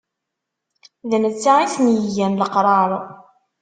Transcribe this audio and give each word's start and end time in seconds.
D 1.09 1.11
netta 1.23 1.53
i 1.63 1.67
sen-igan 1.73 2.39
leqrar. 2.41 2.91